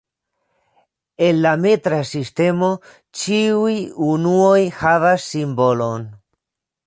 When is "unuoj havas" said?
4.07-5.27